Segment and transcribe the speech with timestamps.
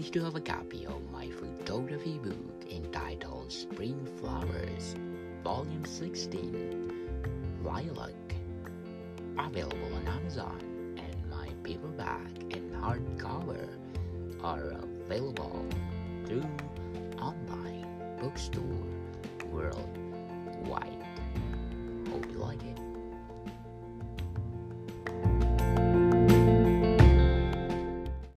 [0.00, 4.96] do have a copy of my photography book entitled Spring Flowers,
[5.44, 8.12] Volume 16, Lilac,
[9.38, 10.58] available on Amazon,
[10.98, 13.68] and my paperback and hardcover
[14.42, 15.64] are available
[16.26, 16.44] through
[17.20, 17.86] online
[18.20, 18.84] bookstore.